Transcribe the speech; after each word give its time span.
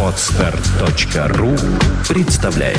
Отстар.ру 0.00 1.56
представляет 2.08 2.78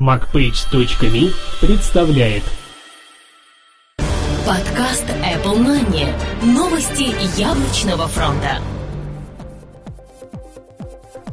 MacPage.me 0.00 1.32
представляет 1.60 2.42
Подкаст 4.44 5.04
Apple 5.04 5.58
Money. 5.58 6.12
Новости 6.42 7.14
яблочного 7.40 8.08
фронта. 8.08 8.60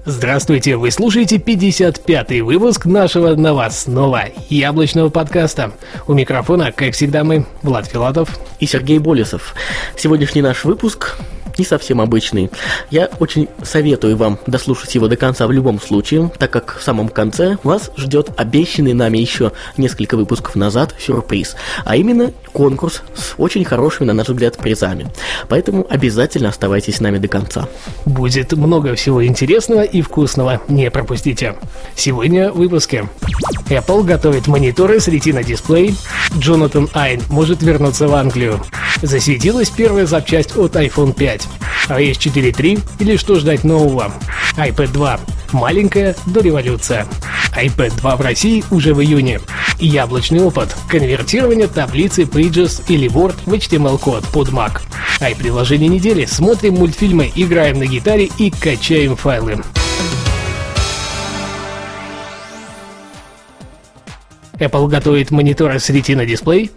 Здравствуйте, 0.05 0.75
вы 0.75 0.91
слушаете 0.91 1.37
55-й 1.37 2.41
выпуск 2.41 2.85
нашего 2.85 3.35
новостного 3.35 4.25
яблочного 4.49 5.07
подкаста. 5.07 5.71
У 6.07 6.13
микрофона, 6.13 6.73
как 6.73 6.93
всегда, 6.93 7.23
мы, 7.23 7.45
Влад 7.61 7.87
Филатов 7.87 8.37
и 8.59 8.65
Сергей 8.65 8.99
Болесов. 8.99 9.55
Сегодняшний 9.95 10.41
наш 10.41 10.65
выпуск 10.65 11.17
не 11.57 11.65
совсем 11.65 12.01
обычный. 12.01 12.49
Я 12.89 13.09
очень 13.19 13.47
советую 13.63 14.17
вам 14.17 14.39
дослушать 14.47 14.95
его 14.95 15.07
до 15.07 15.15
конца 15.15 15.47
в 15.47 15.51
любом 15.51 15.79
случае, 15.79 16.31
так 16.37 16.51
как 16.51 16.77
в 16.79 16.83
самом 16.83 17.09
конце 17.09 17.57
вас 17.63 17.91
ждет 17.97 18.31
обещанный 18.37 18.93
нами 18.93 19.17
еще 19.17 19.51
несколько 19.77 20.17
выпусков 20.17 20.55
назад 20.55 20.95
сюрприз, 20.99 21.55
а 21.85 21.95
именно 21.95 22.31
конкурс 22.51 23.01
с 23.15 23.33
очень 23.37 23.65
хорошими, 23.65 24.07
на 24.07 24.13
наш 24.13 24.29
взгляд, 24.29 24.57
призами. 24.57 25.07
Поэтому 25.49 25.85
обязательно 25.89 26.49
оставайтесь 26.49 26.97
с 26.97 27.01
нами 27.01 27.17
до 27.17 27.27
конца. 27.27 27.67
Будет 28.05 28.53
много 28.53 28.95
всего 28.95 29.25
интересного 29.25 29.83
и 29.83 30.01
вкусного, 30.01 30.61
не 30.67 30.89
пропустите. 30.91 31.55
Сегодня 31.95 32.51
в 32.51 32.57
выпуске. 32.57 33.09
Apple 33.69 34.03
готовит 34.03 34.47
мониторы 34.47 34.99
с 34.99 35.07
Retina 35.07 35.43
Display, 35.43 35.95
Джонатан 36.37 36.89
Айн 36.93 37.21
может 37.29 37.61
вернуться 37.61 38.07
в 38.07 38.13
Англию. 38.13 38.61
Засветилась 39.03 39.69
первая 39.69 40.05
запчасть 40.05 40.55
от 40.55 40.77
iPhone 40.77 41.13
5 41.13 41.47
iOS 41.89 42.13
4.3 42.13 42.81
или 42.99 43.17
что 43.17 43.35
ждать 43.35 43.65
нового? 43.65 44.13
iPad 44.55 44.93
2. 44.93 45.19
Маленькая 45.51 46.15
до 46.27 46.39
революция. 46.39 47.05
iPad 47.53 47.97
2 47.97 48.15
в 48.15 48.21
России 48.21 48.63
уже 48.71 48.93
в 48.93 49.01
июне. 49.01 49.41
Яблочный 49.77 50.39
опыт. 50.41 50.73
Конвертирование 50.87 51.67
таблицы 51.67 52.21
Pages 52.21 52.81
или 52.87 53.09
Word 53.09 53.35
в 53.45 53.53
HTML-код 53.53 54.25
под 54.29 54.47
Mac. 54.49 54.79
Ай-приложение 55.19 55.89
недели. 55.89 56.23
Смотрим 56.23 56.75
мультфильмы, 56.75 57.29
играем 57.35 57.79
на 57.79 57.85
гитаре 57.85 58.29
и 58.37 58.51
качаем 58.51 59.17
файлы. 59.17 59.61
Apple 64.59 64.87
готовит 64.87 65.31
мониторы 65.31 65.79
с 65.79 65.89
Retina 65.89 66.25
дисплей. 66.25 66.71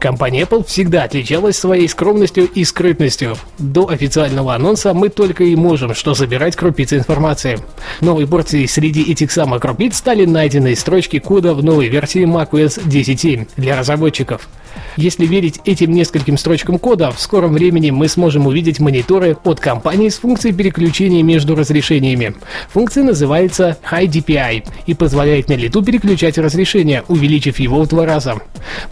Компания 0.00 0.44
Apple 0.44 0.66
всегда 0.66 1.02
отличалась 1.02 1.58
своей 1.58 1.86
скромностью 1.86 2.48
и 2.48 2.64
скрытностью. 2.64 3.36
До 3.58 3.86
официального 3.86 4.54
анонса 4.54 4.94
мы 4.94 5.10
только 5.10 5.44
и 5.44 5.54
можем 5.54 5.94
что 5.94 6.14
собирать 6.14 6.56
крупицы 6.56 6.96
информации. 6.96 7.58
Новой 8.00 8.26
порцией 8.26 8.66
среди 8.66 9.02
этих 9.02 9.30
самых 9.30 9.60
крупиц 9.60 9.98
стали 9.98 10.24
найденные 10.24 10.74
строчки 10.74 11.18
кода 11.18 11.52
в 11.52 11.62
новой 11.62 11.88
версии 11.88 12.24
macOS 12.24 12.82
10.7 12.82 13.46
для 13.58 13.76
разработчиков. 13.78 14.48
Если 14.96 15.26
верить 15.26 15.60
этим 15.64 15.92
нескольким 15.92 16.36
строчкам 16.36 16.78
кода, 16.78 17.10
в 17.10 17.20
скором 17.20 17.52
времени 17.52 17.90
мы 17.90 18.08
сможем 18.08 18.46
увидеть 18.46 18.80
мониторы 18.80 19.36
от 19.44 19.60
компании 19.60 20.08
с 20.08 20.18
функцией 20.18 20.54
переключения 20.54 21.22
между 21.22 21.54
разрешениями. 21.54 22.34
Функция 22.70 23.04
называется 23.04 23.78
High 23.90 24.06
DPI 24.06 24.64
и 24.86 24.94
позволяет 24.94 25.48
на 25.48 25.54
лету 25.54 25.82
переключать 25.82 26.38
разрешение, 26.38 27.04
увеличив 27.08 27.60
его 27.60 27.82
в 27.82 27.88
два 27.88 28.04
раза. 28.04 28.40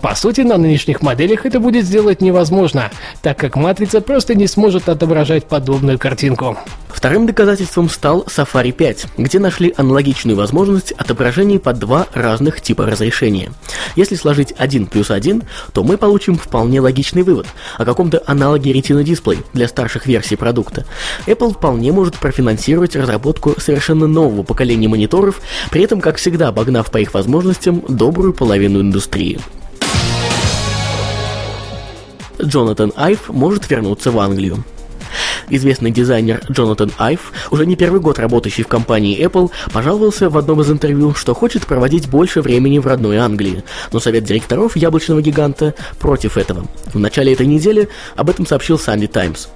По 0.00 0.14
сути, 0.14 0.42
на 0.42 0.56
нынешних 0.56 0.97
моделях 1.02 1.46
это 1.46 1.60
будет 1.60 1.84
сделать 1.84 2.20
невозможно, 2.20 2.90
так 3.22 3.38
как 3.38 3.56
матрица 3.56 4.00
просто 4.00 4.34
не 4.34 4.46
сможет 4.46 4.88
отображать 4.88 5.46
подобную 5.46 5.98
картинку. 5.98 6.56
Вторым 6.88 7.26
доказательством 7.26 7.88
стал 7.88 8.24
Safari 8.24 8.72
5, 8.72 9.06
где 9.18 9.38
нашли 9.38 9.72
аналогичную 9.76 10.36
возможность 10.36 10.92
отображения 10.92 11.60
под 11.60 11.78
два 11.78 12.08
разных 12.12 12.60
типа 12.60 12.86
разрешения. 12.86 13.52
Если 13.94 14.16
сложить 14.16 14.52
1 14.58 14.86
плюс 14.86 15.10
1, 15.10 15.44
то 15.72 15.84
мы 15.84 15.96
получим 15.96 16.36
вполне 16.36 16.80
логичный 16.80 17.22
вывод 17.22 17.46
о 17.76 17.84
каком-то 17.84 18.22
аналоге 18.26 18.72
Retina 18.72 19.04
Display 19.04 19.44
для 19.52 19.68
старших 19.68 20.06
версий 20.06 20.34
продукта. 20.34 20.86
Apple 21.26 21.52
вполне 21.52 21.92
может 21.92 22.16
профинансировать 22.16 22.96
разработку 22.96 23.54
совершенно 23.60 24.06
нового 24.08 24.42
поколения 24.42 24.88
мониторов, 24.88 25.40
при 25.70 25.82
этом, 25.82 26.00
как 26.00 26.16
всегда, 26.16 26.48
обогнав 26.48 26.90
по 26.90 26.98
их 26.98 27.14
возможностям 27.14 27.84
добрую 27.88 28.32
половину 28.32 28.80
индустрии. 28.80 29.38
Джонатан 32.40 32.92
Айв 32.96 33.28
может 33.28 33.68
вернуться 33.70 34.10
в 34.10 34.18
Англию. 34.18 34.64
Известный 35.50 35.90
дизайнер 35.90 36.42
Джонатан 36.50 36.92
Айв, 36.98 37.32
уже 37.50 37.64
не 37.64 37.76
первый 37.76 38.00
год 38.00 38.18
работающий 38.18 38.64
в 38.64 38.68
компании 38.68 39.18
Apple, 39.24 39.50
пожаловался 39.72 40.28
в 40.28 40.36
одном 40.36 40.60
из 40.60 40.70
интервью, 40.70 41.14
что 41.14 41.34
хочет 41.34 41.66
проводить 41.66 42.08
больше 42.08 42.42
времени 42.42 42.78
в 42.78 42.86
родной 42.86 43.16
Англии, 43.18 43.64
но 43.92 44.00
совет 44.00 44.24
директоров 44.24 44.76
яблочного 44.76 45.22
гиганта 45.22 45.74
против 45.98 46.36
этого. 46.36 46.66
В 46.92 46.98
начале 46.98 47.32
этой 47.32 47.46
недели 47.46 47.88
об 48.16 48.28
этом 48.28 48.46
сообщил 48.46 48.76
Sunday 48.76 49.08
Times. 49.08 49.48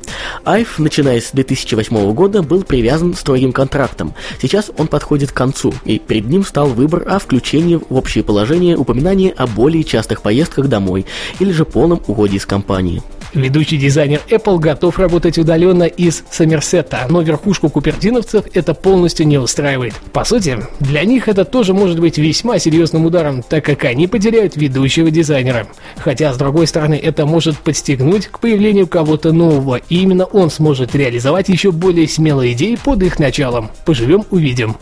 Айв, 0.45 0.79
начиная 0.79 1.21
с 1.21 1.33
2008 1.33 2.13
года, 2.13 2.43
был 2.43 2.63
привязан 2.63 3.15
строгим 3.15 3.53
контрактом. 3.53 4.15
Сейчас 4.41 4.71
он 4.79 4.87
подходит 4.87 5.33
к 5.33 5.37
концу, 5.37 5.75
и 5.85 5.99
перед 5.99 6.27
ним 6.27 6.45
стал 6.45 6.69
выбор 6.69 7.05
о 7.07 7.19
включении 7.19 7.77
в 7.77 7.95
общее 7.95 8.25
положение 8.25 8.77
упоминания 8.77 9.31
о 9.37 9.47
более 9.47 9.85
частых 9.85 10.23
поездках 10.23 10.69
домой 10.69 11.07
или 11.39 11.53
же 11.53 11.65
полном 11.65 12.01
уходе 12.07 12.37
из 12.37 12.47
компании. 12.47 13.03
Ведущий 13.35 13.79
дизайнер 13.79 14.21
Apple 14.29 14.59
готов 14.59 14.99
работать 14.99 15.39
удаленно 15.39 15.85
из 15.85 16.23
Сомерсета, 16.31 17.07
но 17.09 17.23
верхушку 17.23 17.71
купертиновцев 17.71 18.45
это 18.53 18.75
полностью 18.75 19.27
не 19.27 19.39
устраивает. 19.39 19.95
По 20.13 20.25
сути, 20.25 20.59
для 20.81 21.03
них 21.05 21.29
это 21.29 21.47
тоже 21.47 21.73
может 21.73 21.99
быть 21.99 22.19
весьма 22.19 22.59
серьезным 22.59 23.07
ударом, 23.07 23.43
так 23.43 23.65
как 23.65 23.85
они 23.85 24.07
потеряют 24.07 24.57
ведущего 24.57 25.11
дизайнера. 25.11 25.67
Хотя, 25.97 26.35
с 26.35 26.37
другой 26.37 26.67
стороны, 26.67 27.01
это 27.03 27.25
может 27.25 27.57
подстегнуть 27.57 28.27
к 28.27 28.39
появлению 28.39 28.87
кого-то 28.87 29.33
нового, 29.33 29.77
и 29.77 29.97
именно 29.97 30.27
он 30.27 30.51
сможет 30.51 30.95
реализовать 30.95 31.49
еще 31.49 31.73
более 31.73 32.09
смелые 32.09 32.53
идеи 32.53 32.77
под 32.77 33.03
их 33.03 33.19
началом. 33.19 33.71
Поживем, 33.87 34.25
увидим. 34.31 34.77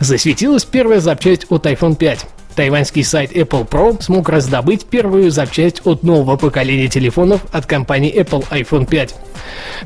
Засветилась 0.00 0.64
первая 0.64 0.98
запчасть 0.98 1.46
от 1.48 1.64
iPhone 1.66 1.94
5. 1.94 2.26
Тайваньский 2.56 3.04
сайт 3.04 3.32
Apple 3.32 3.68
Pro 3.68 4.02
смог 4.02 4.30
раздобыть 4.30 4.86
первую 4.86 5.30
запчасть 5.30 5.82
от 5.84 6.02
нового 6.02 6.38
поколения 6.38 6.88
телефонов 6.88 7.42
от 7.52 7.66
компании 7.66 8.12
Apple 8.18 8.46
iPhone 8.50 8.86
5. 8.86 9.14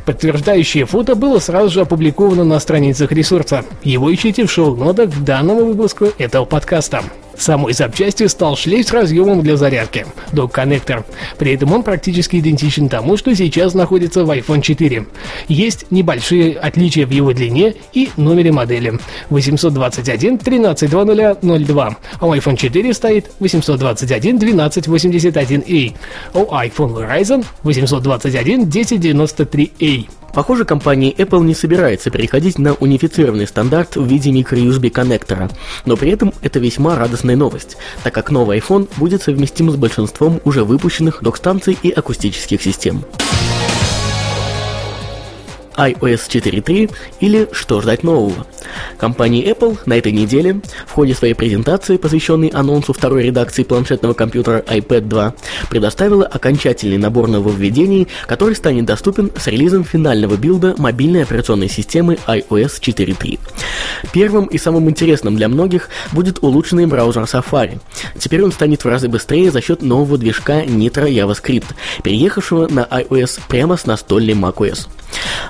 Подтверждающее 0.07 0.87
фото 0.87 1.17
было 1.17 1.41
сразу 1.41 1.71
же 1.71 1.81
опубликовано 1.81 2.45
на 2.45 2.61
страницах 2.61 3.11
ресурса. 3.11 3.65
Его 3.83 4.15
ищите 4.15 4.47
в 4.47 4.53
шоу-нотах 4.53 5.11
к 5.11 5.19
данному 5.25 5.65
выпуску 5.65 6.07
этого 6.17 6.45
подкаста. 6.45 7.03
Самой 7.41 7.73
запчастью 7.73 8.28
стал 8.28 8.55
шлейф 8.55 8.87
с 8.87 8.93
разъемом 8.93 9.41
для 9.43 9.56
зарядки– 9.56 10.05
док-коннектор. 10.33 11.06
При 11.39 11.55
этом 11.55 11.73
он 11.73 11.83
практически 11.83 12.37
идентичен 12.37 12.91
тому, 12.91 13.17
что 13.17 13.34
сейчас 13.34 13.73
находится 13.73 14.27
в 14.27 14.31
iPhone 14.31 14.61
4. 14.61 15.06
Есть 15.49 15.87
небольшие 15.91 16.59
отличия 16.59 17.06
в 17.06 17.11
его 17.11 17.33
длине 17.33 17.77
и 17.95 18.11
номере 18.19 18.53
модели. 18.53 18.99
821 19.31 20.34
132002, 20.37 21.97
а 22.21 22.27
у 22.27 22.34
iPhone 22.34 22.59
4 22.59 22.93
стоит 22.93 23.31
821 23.41 24.37
1281A, 24.37 25.95
а 26.34 26.39
у 26.41 26.45
iPhone 26.45 26.95
Verizon 26.95 27.47
821 27.62 28.65
1093A. 28.65 30.20
Похоже, 30.33 30.65
компания 30.65 31.13
Apple 31.13 31.45
не 31.45 31.55
собирается 31.55 32.11
переходить 32.11 32.59
на 32.59 32.75
унифицированный 32.75 33.47
стандарт 33.47 33.97
в 33.97 34.07
виде 34.07 34.31
microUSB 34.31 34.91
коннектора, 34.91 35.51
но 35.85 35.97
при 35.97 36.11
этом 36.11 36.33
это 36.43 36.59
весьма 36.59 36.97
радостная 36.97 37.37
новость, 37.37 37.77
так 38.03 38.15
как 38.15 38.31
новый 38.31 38.59
iPhone 38.59 38.89
будет 38.97 39.23
совместим 39.23 39.71
с 39.71 39.77
большинством 39.77 40.41
уже 40.45 40.65
выпущенных 40.65 41.22
док-станций 41.22 41.77
и 41.83 41.91
акустических 41.91 42.63
систем 42.63 43.04
iOS 45.80 46.28
4.3 46.28 46.91
или 47.21 47.48
что 47.53 47.80
ждать 47.80 48.03
нового. 48.03 48.47
Компания 48.98 49.44
Apple 49.50 49.78
на 49.86 49.94
этой 49.94 50.12
неделе 50.12 50.60
в 50.86 50.92
ходе 50.92 51.15
своей 51.15 51.34
презентации, 51.34 51.97
посвященной 51.97 52.48
анонсу 52.48 52.92
второй 52.92 53.24
редакции 53.24 53.62
планшетного 53.62 54.12
компьютера 54.12 54.60
iPad 54.66 55.00
2, 55.03 55.34
предоставила 55.71 56.27
окончательный 56.27 56.98
набор 56.98 57.28
нововведений, 57.28 58.09
который 58.27 58.54
станет 58.54 58.84
доступен 58.84 59.30
с 59.36 59.47
релизом 59.47 59.84
финального 59.84 60.36
билда 60.36 60.74
мобильной 60.77 61.22
операционной 61.22 61.68
системы 61.68 62.18
iOS 62.27 62.80
4.3. 62.80 63.38
Первым 64.12 64.47
и 64.47 64.59
самым 64.59 64.91
интересным 64.91 65.36
для 65.36 65.48
многих 65.48 65.88
будет 66.12 66.42
улучшенный 66.42 66.86
браузер 66.86 67.22
Safari. 67.22 67.80
Теперь 68.18 68.42
он 68.42 68.53
станет 68.53 68.84
в 68.84 68.88
разы 68.88 69.09
быстрее 69.09 69.50
за 69.50 69.62
счет 69.62 69.82
нового 69.82 70.18
движка 70.18 70.62
Nitro 70.65 71.09
JavaScript, 71.09 71.66
переехавшего 72.03 72.68
на 72.68 72.80
iOS 72.80 73.41
прямо 73.48 73.77
с 73.77 73.86
настольной 73.86 74.34
macOS 74.34 74.88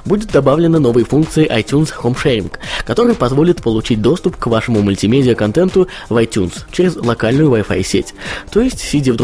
будет 0.05 0.31
добавлена 0.31 0.79
новые 0.79 1.05
функции 1.05 1.51
iTunes 1.51 1.93
Home 2.03 2.17
Sharing, 2.17 2.53
которые 2.85 3.17
позволят 3.17 3.63
получить 3.63 4.01
доступ 4.01 4.37
к 4.37 4.47
вашему 4.47 4.83
мультимедиа-контенту 4.83 5.89
в 6.09 6.17
iTunes 6.17 6.65
через 6.73 6.97
локальную 6.97 7.51
Wi-Fi 7.51 7.83
сеть. 7.83 8.15
То 8.51 8.61
есть, 8.61 8.81
сидя 8.81 9.13
в 9.13 9.17